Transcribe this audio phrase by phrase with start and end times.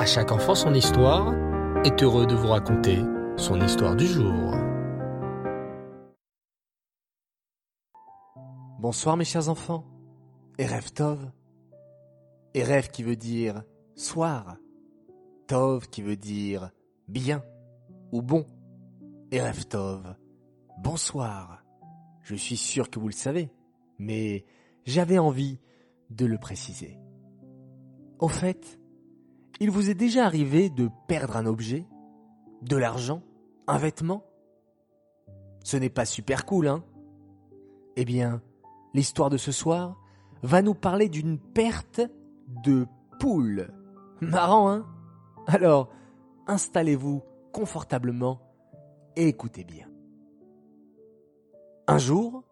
[0.00, 1.34] À chaque enfant son histoire
[1.84, 3.00] est heureux de vous raconter
[3.36, 4.54] son histoire du jour.
[8.78, 9.84] Bonsoir mes chers enfants.
[10.56, 11.30] Et rêve Tov.
[12.54, 13.62] Et rêve qui veut dire
[13.94, 14.56] soir.
[15.46, 16.70] Tov qui veut dire
[17.06, 17.44] bien
[18.10, 18.46] ou bon.
[19.30, 20.16] Et rêve Tov.
[20.78, 21.62] Bonsoir.
[22.22, 23.50] Je suis sûr que vous le savez,
[23.98, 24.46] mais
[24.86, 25.60] j'avais envie
[26.08, 26.98] de le préciser.
[28.18, 28.79] Au fait,
[29.60, 31.86] il vous est déjà arrivé de perdre un objet,
[32.62, 33.22] de l'argent,
[33.66, 34.24] un vêtement?
[35.62, 36.82] Ce n'est pas super cool, hein?
[37.96, 38.40] Eh bien,
[38.94, 39.98] l'histoire de ce soir
[40.42, 42.00] va nous parler d'une perte
[42.64, 42.86] de
[43.18, 43.70] poule.
[44.22, 44.86] Marrant, hein?
[45.46, 45.90] Alors,
[46.46, 48.40] installez-vous confortablement
[49.16, 49.86] et écoutez bien.
[51.86, 52.44] Un jour,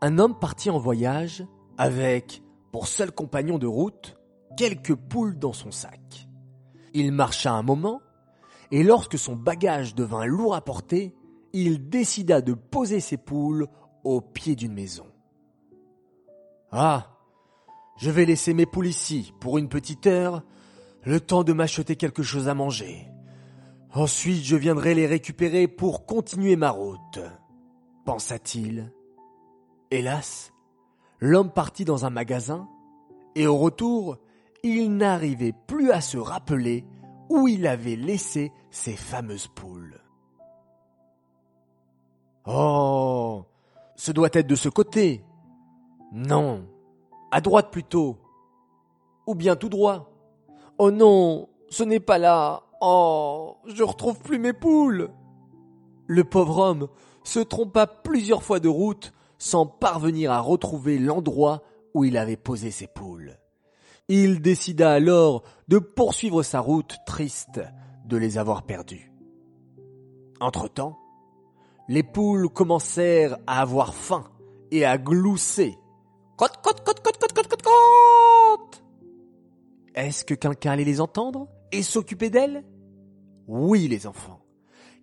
[0.00, 1.44] un homme partit en voyage
[1.76, 4.18] avec, pour seul compagnon de route,
[4.56, 6.29] quelques poules dans son sac.
[6.94, 8.00] Il marcha un moment,
[8.70, 11.14] et lorsque son bagage devint lourd à porter,
[11.52, 13.66] il décida de poser ses poules
[14.04, 15.06] au pied d'une maison.
[16.72, 17.16] Ah,
[17.96, 20.42] je vais laisser mes poules ici pour une petite heure,
[21.02, 23.08] le temps de m'acheter quelque chose à manger.
[23.92, 27.18] Ensuite, je viendrai les récupérer pour continuer ma route,
[28.04, 28.92] pensa-t-il.
[29.90, 30.52] Hélas,
[31.18, 32.68] l'homme partit dans un magasin,
[33.34, 34.18] et au retour,
[34.62, 36.84] il n'arrivait plus à se rappeler
[37.28, 40.00] où il avait laissé ses fameuses poules.
[42.46, 43.44] Oh,
[43.96, 45.24] ce doit être de ce côté.
[46.12, 46.66] Non,
[47.30, 48.18] à droite plutôt.
[49.26, 50.10] Ou bien tout droit.
[50.78, 52.64] Oh non, ce n'est pas là.
[52.80, 55.10] Oh, je retrouve plus mes poules.
[56.06, 56.88] Le pauvre homme
[57.22, 61.62] se trompa plusieurs fois de route sans parvenir à retrouver l'endroit
[61.94, 63.36] où il avait posé ses poules.
[64.12, 67.60] Il décida alors de poursuivre sa route triste
[68.06, 69.12] de les avoir perdues.
[70.40, 70.98] Entre-temps,
[71.86, 74.24] les poules commencèrent à avoir faim
[74.72, 75.78] et à glousser.
[76.36, 78.82] Cote, cote, cote, cote, cote.
[79.94, 82.64] Est-ce que quelqu'un allait les entendre et s'occuper d'elles?
[83.46, 84.40] Oui, les enfants,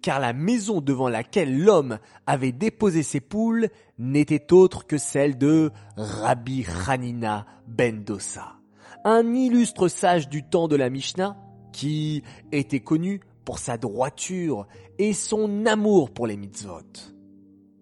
[0.01, 5.71] car la maison devant laquelle l'homme avait déposé ses poules n'était autre que celle de
[5.95, 8.56] Rabbi Hanina ben Dossa
[9.03, 11.37] un illustre sage du temps de la Mishnah,
[11.71, 14.67] qui était connu pour sa droiture
[14.99, 16.81] et son amour pour les mitzvot.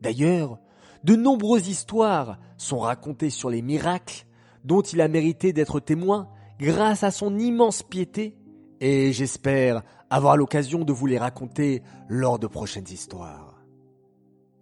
[0.01, 0.59] D'ailleurs,
[1.03, 4.25] de nombreuses histoires sont racontées sur les miracles
[4.63, 6.29] dont il a mérité d'être témoin
[6.59, 8.35] grâce à son immense piété,
[8.79, 13.63] et j'espère avoir l'occasion de vous les raconter lors de prochaines histoires.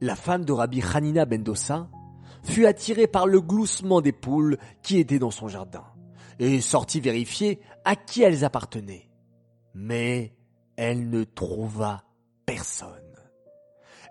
[0.02, 1.90] La femme de Rabbi Hanina Bendossa
[2.44, 5.86] fut attirée par le gloussement des poules qui étaient dans son jardin
[6.40, 9.10] et sortit vérifier à qui elles appartenaient.
[9.74, 10.34] Mais
[10.76, 12.04] elle ne trouva
[12.46, 12.90] personne.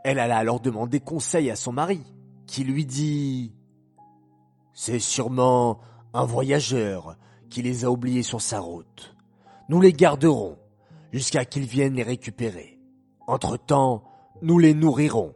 [0.04, 2.02] Elle alla alors demander conseil à son mari,
[2.46, 3.54] qui lui dit
[4.72, 5.80] C'est sûrement
[6.12, 7.16] un voyageur
[7.50, 9.14] qui les a oubliés sur sa route.
[9.68, 10.58] Nous les garderons
[11.12, 12.80] jusqu'à qu'il vienne les récupérer.
[13.26, 14.04] Entre-temps,
[14.40, 15.34] nous les nourrirons.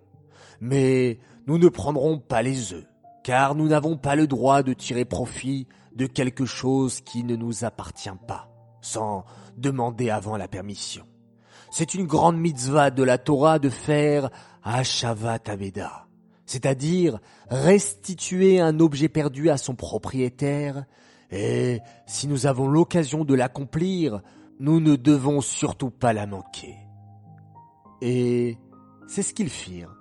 [0.61, 2.87] Mais nous ne prendrons pas les œufs,
[3.23, 7.65] car nous n'avons pas le droit de tirer profit de quelque chose qui ne nous
[7.65, 8.49] appartient pas,
[8.83, 9.25] sans
[9.57, 11.05] demander avant la permission.
[11.71, 14.31] C'est une grande mitzvah de la Torah de faire
[14.63, 16.07] Hashavat Aveda,
[16.45, 17.19] c'est-à-dire
[17.49, 20.85] restituer un objet perdu à son propriétaire,
[21.31, 24.21] et si nous avons l'occasion de l'accomplir,
[24.61, 26.77] nous ne devons surtout pas la manquer.
[28.01, 28.59] Et
[29.09, 29.95] c'est ce qu'ils firent.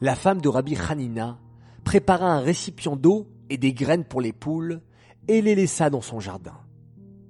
[0.00, 1.38] La femme de Rabbi Hanina
[1.84, 4.82] prépara un récipient d'eau et des graines pour les poules,
[5.28, 6.58] et les laissa dans son jardin.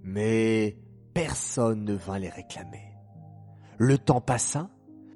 [0.03, 0.77] Mais
[1.15, 2.95] personne ne vint les réclamer.
[3.79, 4.71] Le temps passa,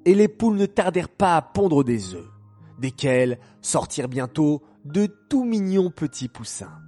[0.04, 2.30] et les poules ne tardèrent pas à pondre des œufs,
[2.78, 6.78] desquels sortirent bientôt de tout mignons petits poussins.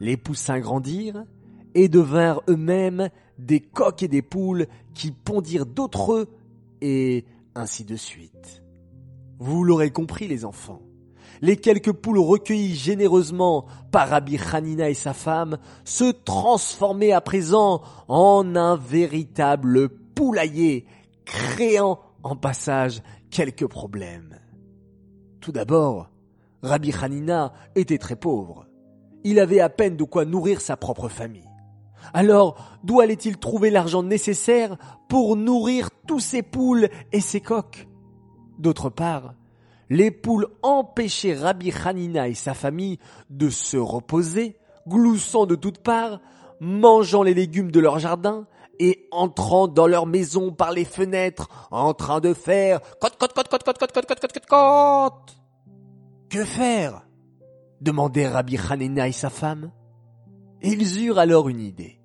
[0.00, 1.24] Les poussins grandirent
[1.74, 6.28] et devinrent eux-mêmes des coqs et des poules qui pondirent d'autres œufs,
[6.80, 7.24] et
[7.54, 8.62] ainsi de suite.
[9.38, 10.82] Vous l'aurez compris les enfants
[11.42, 17.82] les quelques poules recueillies généreusement par Rabbi Hanina et sa femme se transformaient à présent
[18.08, 20.86] en un véritable poulailler,
[21.24, 24.38] créant en passage quelques problèmes.
[25.40, 26.08] Tout d'abord,
[26.62, 28.66] Rabbi Hanina était très pauvre.
[29.24, 31.48] Il avait à peine de quoi nourrir sa propre famille.
[32.14, 34.76] Alors, d'où allait-il trouver l'argent nécessaire
[35.08, 37.88] pour nourrir tous ses poules et ses coqs?
[38.58, 39.34] D'autre part,
[39.92, 42.98] les poules empêchaient Rabbi Hanina et sa famille
[43.28, 44.56] de se reposer,
[44.88, 46.18] gloussant de toutes parts,
[46.60, 48.46] mangeant les légumes de leur jardin
[48.78, 53.48] et entrant dans leur maison par les fenêtres en train de faire cote cote cote
[53.48, 55.36] cote cote cote cote cote cote cote.
[56.30, 57.06] Que faire?
[57.82, 59.72] demandèrent Rabbi Hanina et sa femme.
[60.62, 62.00] Ils eurent alors une idée.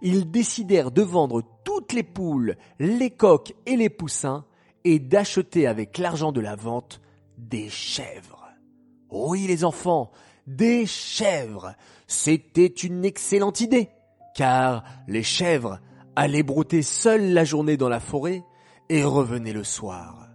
[0.00, 4.44] Ils décidèrent de vendre toutes les poules, les coques et les poussins
[4.84, 7.00] et d'acheter avec l'argent de la vente
[7.38, 8.48] des chèvres.
[9.10, 10.10] Oui les enfants,
[10.46, 11.74] des chèvres.
[12.06, 13.90] C'était une excellente idée,
[14.34, 15.80] car les chèvres
[16.16, 18.42] allaient brouter seules la journée dans la forêt
[18.88, 20.28] et revenaient le soir.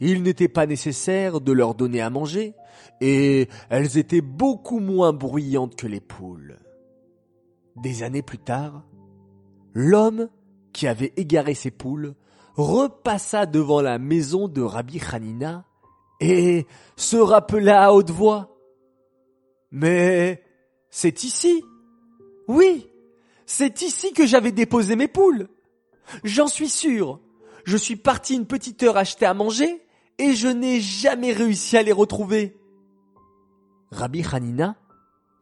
[0.00, 2.54] Il n'était pas nécessaire de leur donner à manger,
[3.00, 6.58] et elles étaient beaucoup moins bruyantes que les poules.
[7.76, 8.84] Des années plus tard,
[9.74, 10.28] l'homme
[10.72, 12.14] qui avait égaré ses poules
[12.56, 15.64] repassa devant la maison de Rabbi Hanina
[16.20, 16.66] et
[16.96, 18.56] se rappela à haute voix.
[19.70, 20.42] Mais
[20.90, 21.62] c'est ici.
[22.48, 22.88] Oui,
[23.44, 25.48] c'est ici que j'avais déposé mes poules.
[26.24, 27.20] J'en suis sûr.
[27.64, 29.82] Je suis parti une petite heure acheter à manger
[30.18, 32.56] et je n'ai jamais réussi à les retrouver.
[33.90, 34.76] Rabbi Hanina,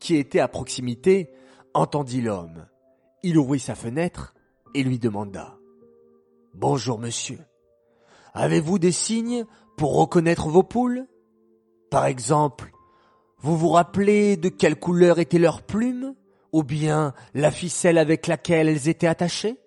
[0.01, 1.31] qui était à proximité,
[1.75, 2.67] entendit l'homme.
[3.23, 4.35] Il ouvrit sa fenêtre
[4.75, 5.57] et lui demanda.
[6.55, 7.41] Bonjour monsieur.
[8.33, 9.45] Avez-vous des signes
[9.77, 11.09] pour reconnaître vos poules?
[11.91, 12.71] Par exemple,
[13.39, 16.15] vous vous rappelez de quelle couleur étaient leurs plumes
[16.53, 19.59] Ou bien la ficelle avec laquelle elles étaient attachées?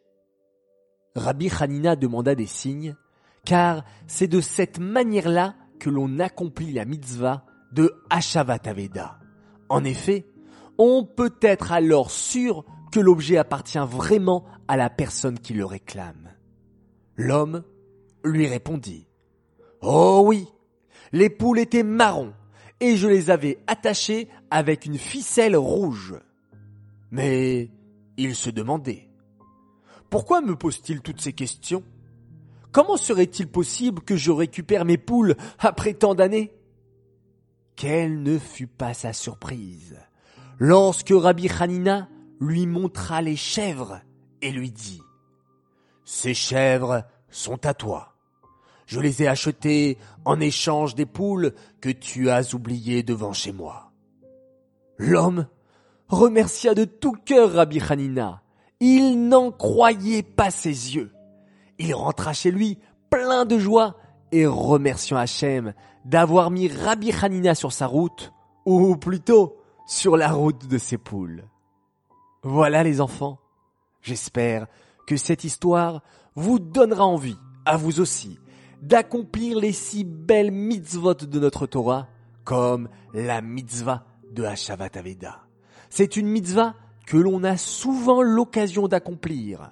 [1.18, 2.96] Rabbi Hanina demanda des signes,
[3.44, 7.44] car c'est de cette manière-là que l'on accomplit la mitzvah
[7.74, 9.20] de Hashavat Aveda.
[9.68, 10.26] En effet,
[10.78, 12.64] on peut être alors sûr
[12.94, 16.37] que l'objet appartient vraiment à la personne qui le réclame.
[17.18, 17.64] L'homme
[18.24, 19.08] lui répondit.
[19.82, 20.48] Oh oui,
[21.12, 22.34] les poules étaient marrons
[22.80, 26.16] et je les avais attachées avec une ficelle rouge.
[27.12, 27.72] Mais
[28.18, 29.10] il se demandait.
[30.10, 31.84] Pourquoi me pose-t-il toutes ces questions?
[32.72, 36.54] Comment serait-il possible que je récupère mes poules après tant d'années?
[37.76, 39.98] Quelle ne fut pas sa surprise
[40.60, 42.10] lorsque Rabbi Hanina
[42.40, 44.02] lui montra les chèvres
[44.42, 45.02] et lui dit
[46.10, 48.14] Ces chèvres sont à toi.
[48.86, 53.92] Je les ai achetées en échange des poules que tu as oubliées devant chez moi.
[54.98, 55.48] L'homme
[56.08, 58.42] remercia de tout cœur Rabbi Hanina.
[58.80, 61.12] Il n'en croyait pas ses yeux.
[61.78, 62.80] Il rentra chez lui
[63.10, 63.98] plein de joie
[64.32, 65.74] et remerciant Hachem
[66.06, 68.32] d'avoir mis Rabbi Hanina sur sa route,
[68.66, 71.44] ou plutôt sur la route de ses poules.
[72.44, 73.40] Voilà les enfants.
[74.02, 74.68] J'espère
[75.08, 76.04] que cette histoire
[76.36, 78.38] vous donnera envie, à vous aussi,
[78.84, 82.08] d'accomplir les si belles mitzvot de notre Torah,
[82.44, 85.48] comme la mitzvah de Hashavat Aveda.
[85.90, 86.76] C'est une mitzvah
[87.08, 89.72] que l'on a souvent l'occasion d'accomplir.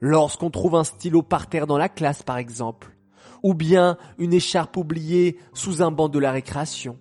[0.00, 2.96] Lorsqu'on trouve un stylo par terre dans la classe, par exemple,
[3.44, 6.98] ou bien une écharpe oubliée sous un banc de la récréation.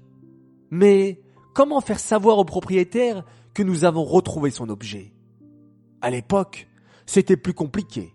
[0.70, 1.20] Mais
[1.54, 3.26] comment faire savoir au propriétaire
[3.56, 5.14] que nous avons retrouvé son objet?
[6.02, 6.68] À l'époque,
[7.06, 8.14] c'était plus compliqué.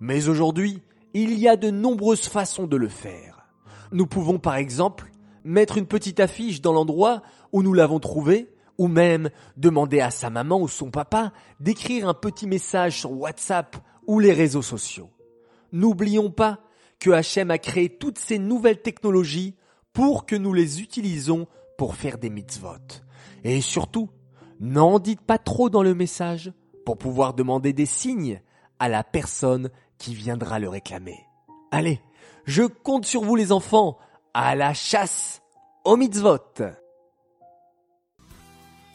[0.00, 0.82] Mais aujourd'hui,
[1.14, 3.46] il y a de nombreuses façons de le faire.
[3.92, 5.12] Nous pouvons par exemple
[5.44, 8.48] mettre une petite affiche dans l'endroit où nous l'avons trouvé,
[8.78, 13.76] ou même demander à sa maman ou son papa d'écrire un petit message sur WhatsApp
[14.06, 15.10] ou les réseaux sociaux.
[15.72, 16.60] N'oublions pas
[16.98, 19.54] que Hachem a créé toutes ces nouvelles technologies
[19.92, 21.46] pour que nous les utilisons
[21.76, 23.02] pour faire des mitzvot.
[23.44, 24.08] Et surtout,
[24.60, 26.52] n'en dites pas trop dans le message
[26.84, 28.40] pour pouvoir demander des signes
[28.78, 31.26] à la personne qui viendra le réclamer.
[31.70, 32.00] Allez,
[32.44, 33.98] je compte sur vous les enfants,
[34.34, 35.42] à la chasse
[35.84, 36.38] aux mitzvot.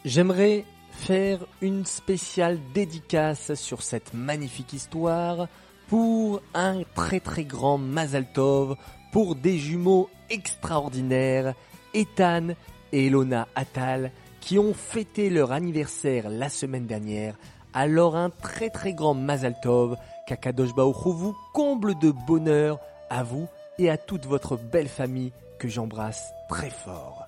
[0.06, 5.48] J'aimerais faire une spéciale dédicace sur cette magnifique histoire
[5.88, 8.76] pour un très très grand Mazal Tov,
[9.12, 11.54] pour des jumeaux extraordinaires,
[11.94, 12.50] Ethan
[12.92, 17.36] et Elona Attal, qui ont fêté leur anniversaire la semaine dernière.
[17.74, 19.98] Alors un très très grand Mazal Tov,
[20.28, 20.72] qu'Akadosh
[21.54, 23.48] comble de bonheur à vous
[23.78, 27.26] et à toute votre belle famille que j'embrasse très fort.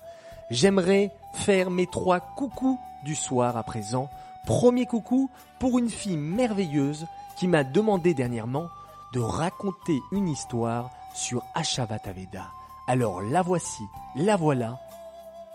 [0.50, 4.08] J'aimerais faire mes trois coucous du soir à présent.
[4.46, 7.06] Premier coucou pour une fille merveilleuse
[7.36, 8.68] qui m'a demandé dernièrement
[9.12, 12.46] de raconter une histoire sur Ashavataveda.
[12.86, 13.82] Alors la voici,
[14.16, 14.78] la voilà,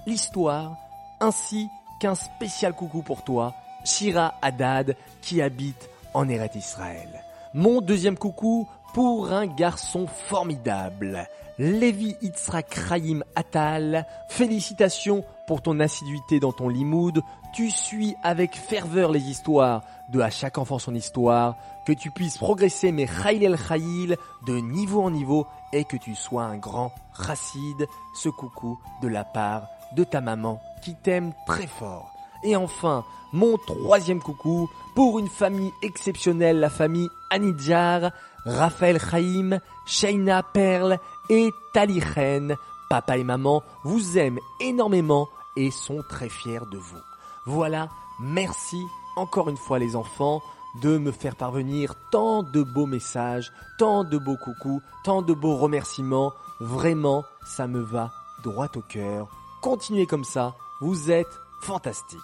[0.06, 0.78] l'histoire,
[1.20, 3.54] ainsi qu'un spécial coucou pour toi,
[3.86, 7.24] Shira Haddad, qui habite en Eret Israël.
[7.54, 11.28] Mon deuxième coucou pour un garçon formidable,
[11.58, 14.06] Levi Yitzhak Chaim Atal.
[14.30, 17.22] Félicitations pour ton assiduité dans ton limoud,
[17.54, 22.38] tu suis avec ferveur les histoires de À chaque enfant son histoire, que tu puisses
[22.38, 26.92] progresser mes Khail el Khail de niveau en niveau et que tu sois un grand
[27.14, 32.15] racide, ce coucou de la part de ta maman qui t'aime très fort.
[32.46, 38.12] Et enfin, mon troisième coucou pour une famille exceptionnelle, la famille Anidjar,
[38.46, 41.00] Raphaël Chaim, Shaina Perle
[41.30, 42.56] et Talichen.
[42.88, 47.02] Papa et maman vous aiment énormément et sont très fiers de vous.
[47.48, 48.82] Voilà, merci
[49.16, 50.42] encore une fois les enfants
[50.82, 55.56] de me faire parvenir tant de beaux messages, tant de beaux coucous, tant de beaux
[55.56, 56.32] remerciements.
[56.60, 58.12] Vraiment, ça me va
[58.44, 59.28] droit au cœur.
[59.62, 62.20] Continuez comme ça, vous êtes fantastiques.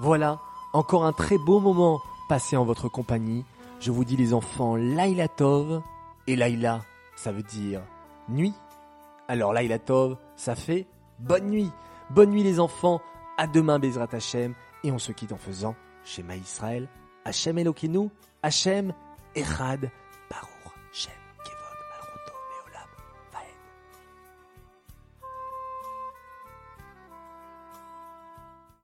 [0.00, 0.40] Voilà,
[0.72, 3.44] encore un très beau moment passé en votre compagnie.
[3.80, 5.82] Je vous dis les enfants Laila Tov.
[6.26, 6.82] Et Laila,
[7.14, 7.82] ça veut dire
[8.28, 8.54] nuit.
[9.28, 10.86] Alors Laila Tov, ça fait
[11.18, 11.70] bonne nuit.
[12.10, 13.00] Bonne nuit les enfants.
[13.38, 14.54] À demain Bezrat Hashem.
[14.84, 16.88] Et on se quitte en faisant Shema Israël.
[17.24, 18.10] Hashem Elokeinu.
[18.42, 18.92] Hashem
[19.34, 19.90] Echad.